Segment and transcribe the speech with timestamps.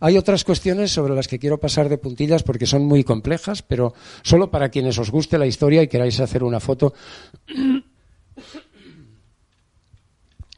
[0.00, 3.94] Hay otras cuestiones sobre las que quiero pasar de puntillas porque son muy complejas, pero
[4.22, 6.94] solo para quienes os guste la historia y queráis hacer una foto.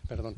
[0.09, 0.37] Perdón.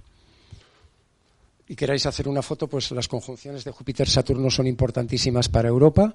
[1.67, 6.15] Y queráis hacer una foto, pues las conjunciones de Júpiter-Saturno son importantísimas para Europa,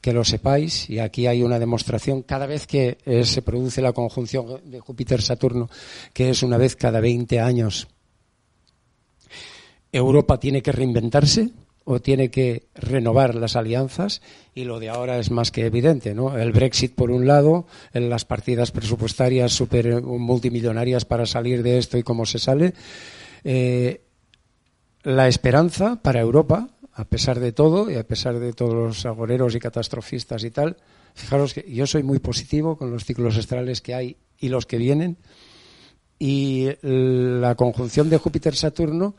[0.00, 2.22] que lo sepáis, y aquí hay una demostración.
[2.22, 5.68] Cada vez que eh, se produce la conjunción de Júpiter-Saturno,
[6.14, 7.88] que es una vez cada 20 años,
[9.92, 11.50] Europa tiene que reinventarse,
[11.88, 14.20] o tiene que renovar las alianzas
[14.54, 16.36] y lo de ahora es más que evidente, ¿no?
[16.36, 22.02] El Brexit por un lado, las partidas presupuestarias super multimillonarias para salir de esto y
[22.02, 22.74] cómo se sale,
[23.44, 24.02] eh,
[25.04, 29.54] la esperanza para Europa, a pesar de todo y a pesar de todos los agoreros
[29.54, 30.78] y catastrofistas y tal,
[31.14, 34.78] fijaros que yo soy muy positivo con los ciclos astrales que hay y los que
[34.78, 35.18] vienen
[36.18, 39.14] y la conjunción de Júpiter-Saturno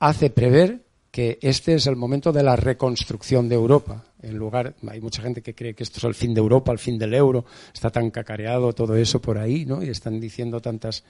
[0.00, 4.02] hace prever que este es el momento de la reconstrucción de Europa.
[4.22, 6.78] En lugar, hay mucha gente que cree que esto es el fin de Europa, el
[6.78, 9.82] fin del euro, está tan cacareado todo eso por ahí, ¿no?
[9.82, 11.04] Y están diciendo tantas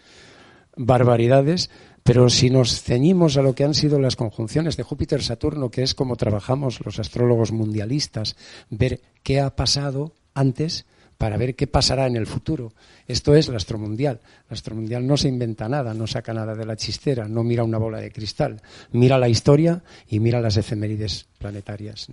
[0.76, 1.70] barbaridades,
[2.02, 5.94] pero si nos ceñimos a lo que han sido las conjunciones de Júpiter-Saturno, que es
[5.94, 8.34] como trabajamos los astrólogos mundialistas,
[8.70, 10.84] ver qué ha pasado antes,
[11.22, 12.72] para ver qué pasará en el futuro.
[13.06, 14.18] Esto es el astromundial.
[14.48, 17.78] El astromundial no se inventa nada, no saca nada de la chistera, no mira una
[17.78, 18.60] bola de cristal.
[18.90, 22.08] Mira la historia y mira las efemérides planetarias.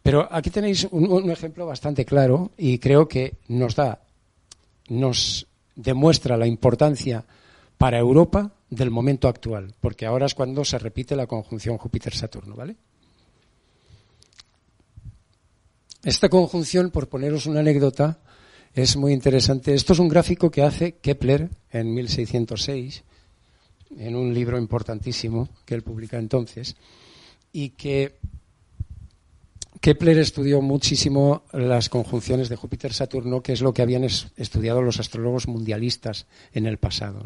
[0.00, 4.00] Pero aquí tenéis un, un ejemplo bastante claro y creo que nos da,
[4.90, 7.24] nos demuestra la importancia
[7.78, 12.76] para Europa del momento actual, porque ahora es cuando se repite la conjunción Júpiter-Saturno, ¿vale?
[16.04, 18.20] Esta conjunción, por poneros una anécdota,
[18.72, 19.74] es muy interesante.
[19.74, 23.02] Esto es un gráfico que hace Kepler en 1606,
[23.96, 26.76] en un libro importantísimo que él publica entonces,
[27.52, 28.14] y que
[29.80, 35.48] Kepler estudió muchísimo las conjunciones de Júpiter-Saturno, que es lo que habían estudiado los astrólogos
[35.48, 37.22] mundialistas en el pasado.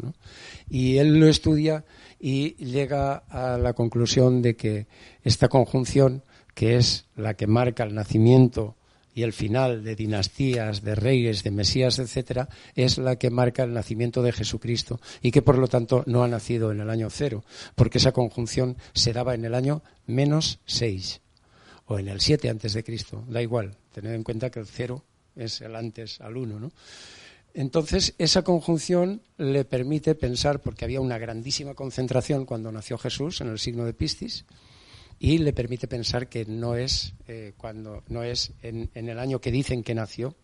[0.67, 1.85] Y él lo estudia
[2.19, 4.87] y llega a la conclusión de que
[5.23, 6.23] esta conjunción
[6.53, 8.75] que es la que marca el nacimiento
[9.15, 13.73] y el final de dinastías, de reyes, de mesías, etcétera, es la que marca el
[13.73, 17.43] nacimiento de Jesucristo y que por lo tanto no ha nacido en el año cero,
[17.75, 21.21] porque esa conjunción se daba en el año menos seis
[21.85, 25.03] o en el siete antes de Cristo, da igual, tened en cuenta que el cero
[25.35, 26.71] es el antes al uno, ¿no?
[27.55, 33.49] Entonces, esa conjunción le permite pensar, porque había una grandísima concentración cuando nació Jesús en
[33.49, 34.45] el signo de Piscis,
[35.19, 39.51] y le permite pensar que no es eh, cuando no es en, el año que
[39.51, 40.35] dicen que nació,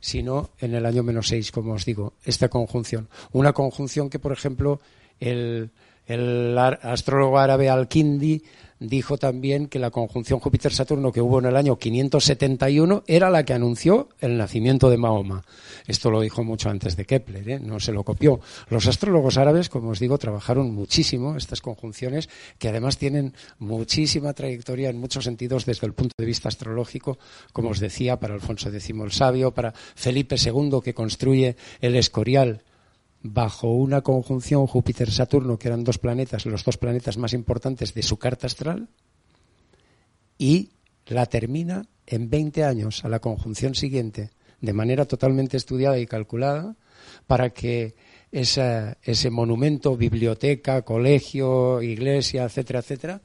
[0.00, 3.08] sino en el año menos seis, como os digo, esta conjunción.
[3.32, 4.80] Una conjunción que, por ejemplo,
[5.20, 5.70] el,
[6.08, 8.42] el astrólogo árabe Al-Kindi
[8.80, 13.52] dijo también que la conjunción Júpiter-Saturno que hubo en el año 571 era la que
[13.52, 15.44] anunció el nacimiento de Mahoma.
[15.86, 17.60] Esto lo dijo mucho antes de Kepler, ¿eh?
[17.60, 18.40] no se lo copió.
[18.70, 24.90] Los astrólogos árabes, como os digo, trabajaron muchísimo estas conjunciones que además tienen muchísima trayectoria
[24.90, 27.18] en muchos sentidos desde el punto de vista astrológico,
[27.52, 32.62] como os decía, para Alfonso X el Sabio, para Felipe II que construye el Escorial
[33.22, 38.18] bajo una conjunción Júpiter-Saturno, que eran dos planetas, los dos planetas más importantes de su
[38.18, 38.88] carta astral,
[40.38, 40.70] y
[41.06, 46.76] la termina en 20 años a la conjunción siguiente, de manera totalmente estudiada y calculada,
[47.26, 47.94] para que
[48.30, 53.22] ese monumento, biblioteca, colegio, iglesia, etcétera, etcétera,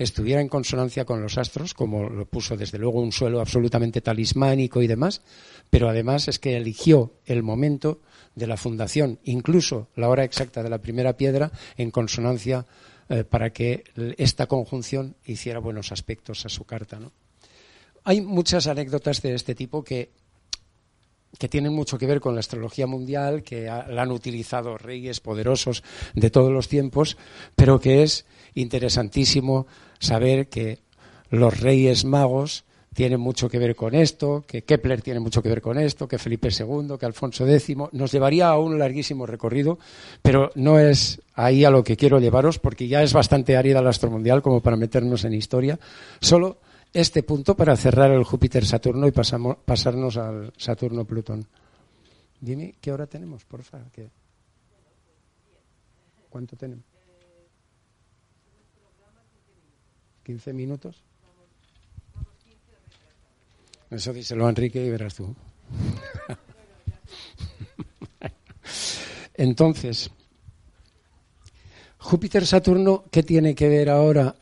[0.00, 4.80] estuviera en consonancia con los astros, como lo puso desde luego un suelo absolutamente talismánico
[4.80, 5.20] y demás,
[5.68, 8.00] pero además es que eligió el momento
[8.34, 12.64] de la fundación, incluso la hora exacta de la primera piedra, en consonancia
[13.10, 13.84] eh, para que
[14.16, 16.98] esta conjunción hiciera buenos aspectos a su carta.
[18.04, 20.12] Hay muchas anécdotas de este tipo que,
[21.38, 25.84] que tienen mucho que ver con la astrología mundial, que la han utilizado reyes poderosos
[26.14, 27.18] de todos los tiempos,
[27.54, 28.24] pero que es
[28.54, 29.66] interesantísimo
[30.00, 30.80] saber que
[31.30, 35.62] los reyes magos tienen mucho que ver con esto, que Kepler tiene mucho que ver
[35.62, 37.76] con esto, que Felipe II, que Alfonso X.
[37.92, 39.78] Nos llevaría a un larguísimo recorrido,
[40.22, 43.90] pero no es ahí a lo que quiero llevaros, porque ya es bastante árida la
[43.90, 45.78] astromundial como para meternos en historia.
[46.20, 46.58] Solo
[46.92, 51.46] este punto para cerrar el Júpiter-Saturno y pasamos, pasarnos al Saturno-Plutón.
[52.40, 53.86] Dime, ¿qué hora tenemos, por favor?
[56.28, 56.89] ¿Cuánto tenemos?
[60.30, 61.02] 15 minutos.
[63.90, 65.34] Eso díselo a Enrique y verás tú.
[69.34, 70.08] Entonces,
[71.98, 74.36] Júpiter-Saturno, ¿qué tiene que ver ahora?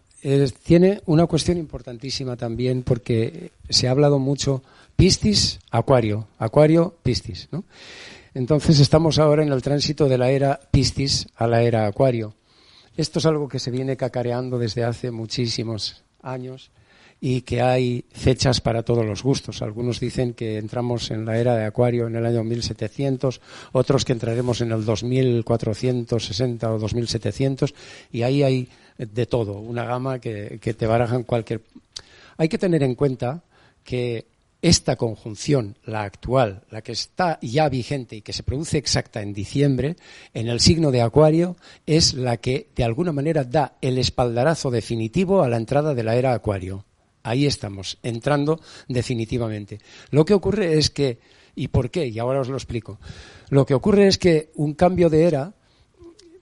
[0.64, 4.62] tiene una cuestión importantísima también porque se ha hablado mucho
[4.96, 7.64] Piscis, Acuario, Acuario, Piscis, ¿no?
[8.34, 12.34] Entonces estamos ahora en el tránsito de la era Piscis a la era Acuario.
[12.98, 16.72] Esto es algo que se viene cacareando desde hace muchísimos años
[17.20, 19.62] y que hay fechas para todos los gustos.
[19.62, 23.40] Algunos dicen que entramos en la era de Acuario en el año 1700,
[23.70, 27.72] otros que entraremos en el 2460 o 2700
[28.10, 28.68] y ahí hay
[28.98, 31.60] de todo, una gama que, que te barajan cualquier.
[32.36, 33.44] Hay que tener en cuenta
[33.84, 34.26] que
[34.60, 39.32] esta conjunción, la actual, la que está ya vigente y que se produce exacta en
[39.32, 39.96] diciembre,
[40.34, 41.56] en el signo de Acuario,
[41.87, 46.16] es la que de alguna manera da el espaldarazo definitivo a la entrada de la
[46.16, 46.84] era Acuario.
[47.22, 49.81] Ahí estamos, entrando definitivamente.
[50.10, 51.19] Lo que ocurre es que,
[51.55, 52.06] ¿y por qué?
[52.06, 52.99] Y ahora os lo explico.
[53.50, 55.55] Lo que ocurre es que un cambio de era,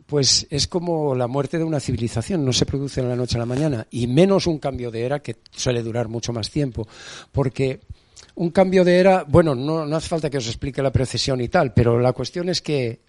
[0.06, 3.40] pues es como la muerte de una civilización, no se produce en la noche a
[3.40, 6.86] la mañana, y menos un cambio de era que suele durar mucho más tiempo,
[7.32, 7.80] porque
[8.36, 11.48] un cambio de era, bueno, no, no hace falta que os explique la precesión y
[11.48, 13.00] tal, pero la cuestión es que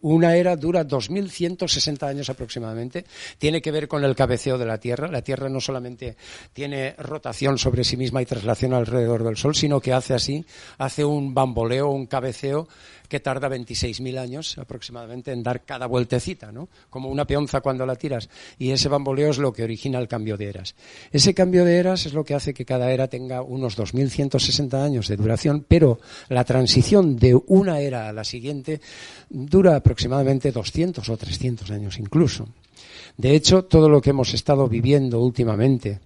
[0.00, 3.04] una era dura 2.160 años aproximadamente.
[3.38, 5.08] Tiene que ver con el cabeceo de la Tierra.
[5.08, 6.16] La Tierra no solamente
[6.52, 10.44] tiene rotación sobre sí misma y traslación alrededor del Sol, sino que hace así,
[10.78, 12.68] hace un bamboleo, un cabeceo
[13.08, 16.68] que tarda 26.000 años aproximadamente en dar cada vueltecita, ¿no?
[16.90, 18.28] Como una peonza cuando la tiras.
[18.58, 20.74] Y ese bamboleo es lo que origina el cambio de eras.
[21.12, 25.08] Ese cambio de eras es lo que hace que cada era tenga unos 2.160 años
[25.08, 28.80] de duración, pero la transición de una era a la siguiente
[29.28, 32.48] dura aproximadamente 200 o 300 años incluso.
[33.16, 36.00] De hecho, todo lo que hemos estado viviendo últimamente,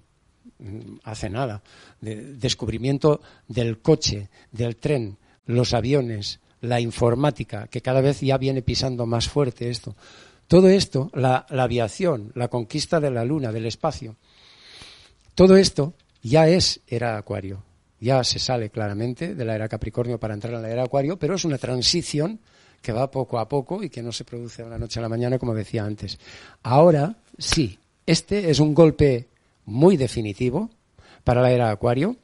[0.59, 1.63] mm, hace nada,
[1.99, 5.17] de descubrimiento del coche, del tren,
[5.47, 9.97] los aviones, la informática, que cada vez ya viene pisando más fuerte esto.
[10.47, 14.17] Todo esto, la, aviación, la conquista de la Luna, del espacio,
[15.35, 17.65] todo esto ya es era Acuario.
[17.99, 21.35] Ya se sale claramente de la era Capricornio para entrar en la era Acuario, pero
[21.35, 22.41] es una transición
[22.83, 25.09] que va poco a poco y que no se produce de la noche a la
[25.09, 26.19] mañana, como decía antes.
[26.63, 29.29] Ahora sí, este es un golpe
[29.67, 30.71] muy definitivo
[31.25, 32.17] para la era Acuario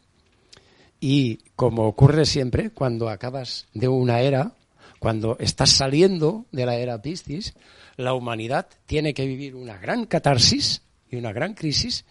[1.01, 4.53] y como ocurre siempre, cuando acabas de una era,
[4.99, 7.55] cuando estás saliendo de la era Piscis,
[7.97, 12.05] la humanidad tiene que vivir una gran catarsis y una gran crisis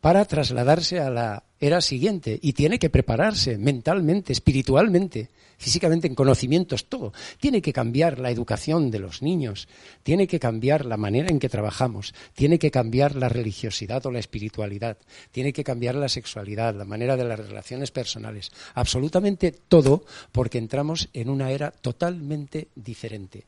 [0.00, 6.86] para trasladarse a la era siguiente y tiene que prepararse mentalmente, espiritualmente, físicamente, en conocimientos,
[6.86, 7.12] todo.
[7.40, 9.68] Tiene que cambiar la educación de los niños,
[10.02, 14.18] tiene que cambiar la manera en que trabajamos, tiene que cambiar la religiosidad o la
[14.18, 14.98] espiritualidad,
[15.30, 21.08] tiene que cambiar la sexualidad, la manera de las relaciones personales, absolutamente todo porque entramos
[21.12, 23.46] en una era totalmente diferente.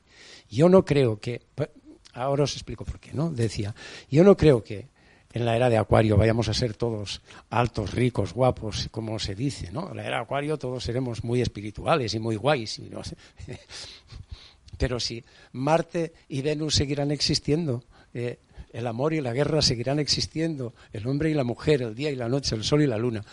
[0.50, 1.42] Yo no creo que,
[2.14, 3.30] ahora os explico por qué, ¿no?
[3.30, 3.74] Decía,
[4.10, 4.86] yo no creo que
[5.32, 7.20] en la era de Acuario vayamos a ser todos
[7.50, 9.90] altos, ricos, guapos, como se dice, ¿no?
[9.90, 12.80] En la era de Acuario todos seremos muy espirituales y muy guays.
[14.78, 18.38] Pero si Marte y Venus seguirán existiendo, eh,
[18.72, 22.16] el amor y la guerra seguirán existiendo, el hombre y la mujer, el día y
[22.16, 23.24] la noche, el sol y la luna.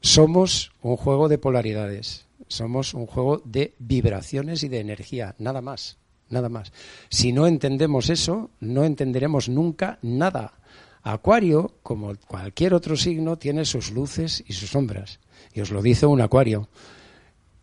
[0.00, 5.98] Somos un juego de polaridades, somos un juego de vibraciones y de energía, nada más,
[6.32, 6.72] nada más.
[7.08, 10.54] Si no entendemos eso, no entenderemos nunca nada
[11.02, 15.18] Acuario, como cualquier otro signo, tiene sus luces y sus sombras.
[15.52, 16.68] Y os lo dice un acuario.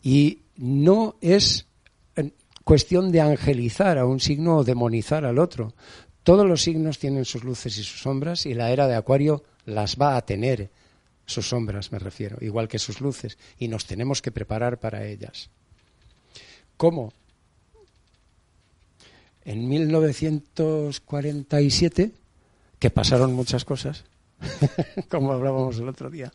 [0.04, 1.66] Y no es
[2.66, 5.74] cuestión de angelizar a un signo o demonizar al otro.
[6.24, 9.96] Todos los signos tienen sus luces y sus sombras y la era de Acuario las
[9.96, 10.70] va a tener,
[11.26, 15.50] sus sombras me refiero, igual que sus luces, y nos tenemos que preparar para ellas.
[16.76, 17.14] ¿Cómo?
[19.50, 22.12] En 1947
[22.78, 24.06] que pasaron muchas cosas,
[25.10, 26.32] como hablábamos el otro día.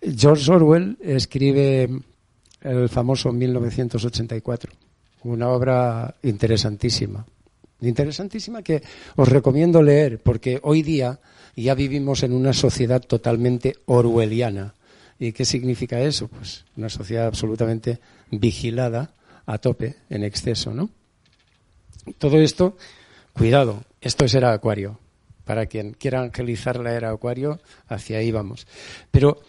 [0.00, 1.90] George Orwell escribe
[2.62, 4.72] el famoso 1984,
[5.24, 7.26] una obra interesantísima,
[7.82, 8.82] interesantísima que
[9.16, 11.20] os recomiendo leer, porque hoy día
[11.54, 14.72] ya vivimos en una sociedad totalmente orwelliana.
[15.18, 16.28] ¿Y qué significa eso?
[16.28, 19.12] Pues una sociedad absolutamente vigilada
[19.48, 20.90] a tope, en exceso, ¿no?
[22.18, 22.76] Todo esto,
[23.32, 25.00] cuidado, esto es era acuario.
[25.44, 28.66] Para quien quiera angelizar la era acuario, hacia ahí vamos.
[29.10, 29.40] Pero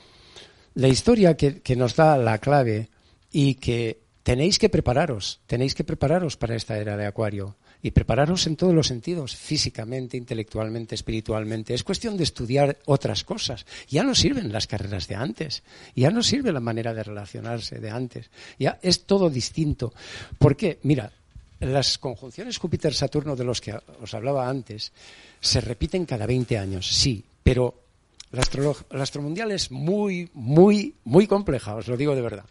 [0.76, 2.90] la historia que, que nos da la clave
[3.30, 8.46] y que tenéis que prepararos, tenéis que prepararos para esta era de acuario y prepararos
[8.48, 11.74] en todos los sentidos, físicamente, intelectualmente, espiritualmente.
[11.74, 13.66] Es cuestión de estudiar otras cosas.
[13.88, 15.64] Ya no sirven las carreras de antes,
[15.96, 19.94] ya no sirve la manera de relacionarse de antes, ya es todo distinto.
[20.38, 20.80] ¿Por qué?
[20.84, 21.12] Mira,
[21.60, 24.92] las conjunciones Júpiter-Saturno de los que os hablaba antes
[25.40, 27.76] se repiten cada 20 años, sí, pero
[28.32, 28.44] la,
[28.92, 32.46] la astromundial es muy, muy, muy compleja, os lo digo de verdad.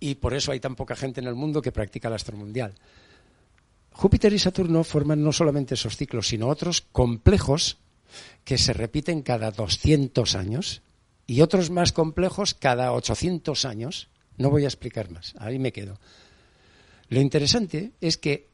[0.00, 2.72] Y por eso hay tan poca gente en el mundo que practica la astromundial.
[3.98, 7.78] Júpiter y Saturno forman no solamente esos ciclos, sino otros complejos
[8.44, 10.82] que se repiten cada 200 años
[11.26, 14.08] y otros más complejos cada 800 años.
[14.36, 15.98] No voy a explicar más, ahí me quedo.
[17.08, 18.46] Lo interesante es que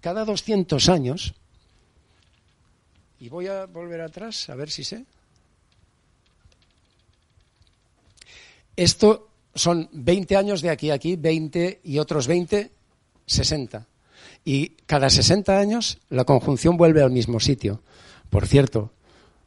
[0.00, 1.34] cada 200 años,
[3.18, 5.04] y voy a volver atrás a ver si sé,
[8.76, 12.70] esto son 20 años de aquí a aquí, 20 y otros 20,
[13.26, 13.88] 60.
[14.46, 17.82] Y cada 60 años la conjunción vuelve al mismo sitio.
[18.30, 18.92] Por cierto,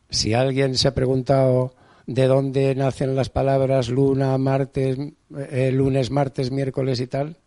[0.10, 1.74] si alguien se ha preguntado
[2.06, 4.98] de dónde nacen las palabras luna, martes,
[5.52, 7.38] eh, lunes, martes, miércoles y tal,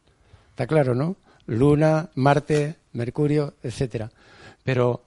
[0.49, 1.17] está claro, ¿no?
[1.45, 4.11] Luna, Marte, Mercurio, etcétera.
[4.65, 5.03] Pero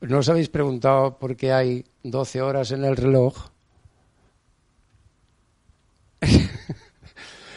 [0.00, 3.50] ¿no os habéis preguntado por qué hay 12 horas en el reloj?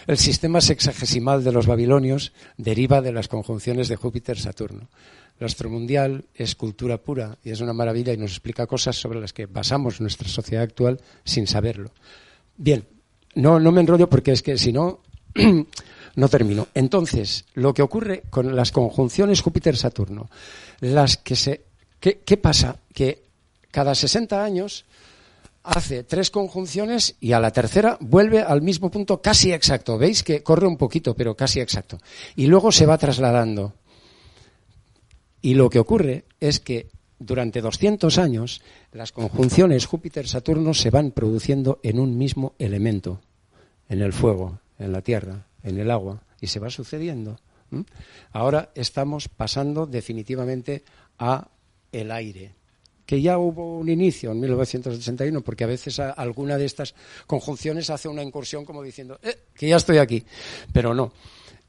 [0.07, 4.87] El sistema sexagesimal de los babilonios deriva de las conjunciones de Júpiter-Saturno.
[5.37, 9.33] El astromundial es cultura pura y es una maravilla y nos explica cosas sobre las
[9.33, 11.91] que basamos nuestra sociedad actual sin saberlo.
[12.55, 12.87] Bien,
[13.35, 15.01] no, no me enrollo porque es que si no,
[16.15, 16.69] no termino.
[16.73, 20.29] Entonces, lo que ocurre con las conjunciones Júpiter-Saturno,
[20.79, 21.65] las que se.
[21.99, 22.79] ¿qué, ¿Qué pasa?
[22.93, 23.23] Que
[23.71, 24.85] cada 60 años
[25.67, 29.97] hace tres conjunciones y a la tercera vuelve al mismo punto casi exacto.
[29.97, 31.99] Veis que corre un poquito, pero casi exacto.
[32.35, 33.73] Y luego se va trasladando.
[35.41, 41.79] Y lo que ocurre es que durante 200 años las conjunciones Júpiter-Saturno se van produciendo
[41.83, 43.21] en un mismo elemento,
[43.89, 47.39] en el fuego, en la tierra, en el agua, y se va sucediendo.
[48.31, 50.83] Ahora estamos pasando definitivamente
[51.19, 51.49] a
[51.91, 52.55] el aire
[53.07, 56.93] que ya hubo un inicio en 1981, porque a veces alguna de estas
[57.25, 60.25] conjunciones hace una incursión como diciendo, eh, que ya estoy aquí.
[60.73, 61.13] Pero no.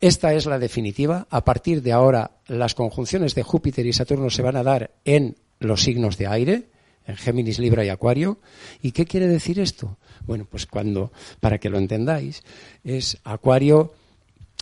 [0.01, 1.29] Esta es la definitiva.
[1.31, 5.37] A partir de ahora, las conjunciones de Júpiter y Saturno se van a dar en
[5.61, 6.71] los signos de aire,
[7.07, 8.41] en Géminis, Libra y Acuario.
[8.83, 9.97] ¿Y qué quiere decir esto?
[10.27, 12.43] Bueno, pues cuando, para que lo entendáis,
[12.83, 13.93] es Acuario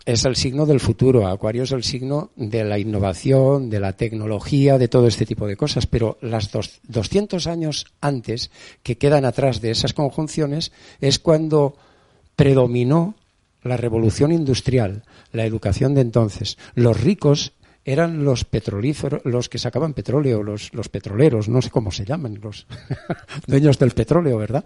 [0.07, 1.27] es el signo del futuro.
[1.27, 5.57] Acuario es el signo de la innovación, de la tecnología, de todo este tipo de
[5.57, 5.85] cosas.
[5.85, 8.49] Pero las dos, 200 años antes,
[8.83, 10.71] que quedan atrás de esas conjunciones,
[11.01, 11.75] es cuando
[12.37, 13.15] predominó
[13.63, 16.57] la revolución industrial, la educación de entonces.
[16.73, 17.51] Los ricos
[17.83, 22.39] eran los petrolíferos, los que sacaban petróleo, los, los petroleros, no sé cómo se llaman,
[22.41, 22.65] los
[23.45, 24.63] dueños del petróleo, ¿verdad?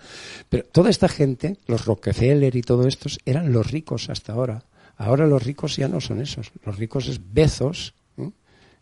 [0.50, 4.66] Pero toda esta gente, los Rockefeller y todo estos, eran los ricos hasta ahora.
[4.98, 6.52] Ahora los ricos ya no son esos.
[6.66, 7.94] Los ricos es Bezos,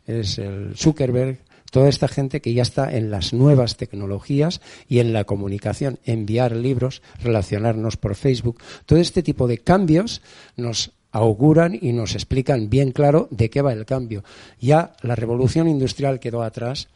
[0.06, 1.39] es el Zuckerberg,
[1.72, 6.56] toda esta gente que ya está en las nuevas tecnologías y en la comunicación, enviar
[6.56, 8.62] libros, relacionarnos por Facebook.
[8.86, 10.22] Todo este tipo de cambios
[10.58, 14.24] nos auguran y nos explican bien claro de qué va el cambio.
[14.60, 16.88] Ya la revolución industrial quedó atrás,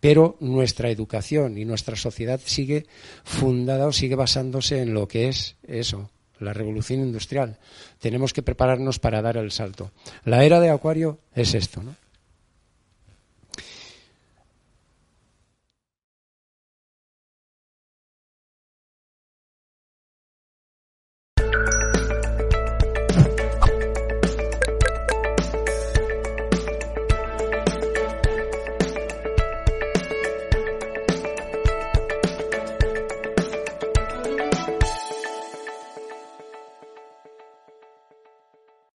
[0.00, 2.86] pero nuestra educación y nuestra sociedad sigue
[3.24, 7.58] fundada o sigue basándose en lo que es eso, la revolución industrial.
[8.00, 9.90] Tenemos que prepararnos para dar el salto.
[10.24, 11.94] La era de Acuario es esto, ¿no?